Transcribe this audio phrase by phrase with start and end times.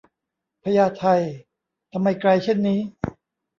[0.63, 1.03] พญาไท
[1.91, 2.79] ทำไมไกลเช่นนี้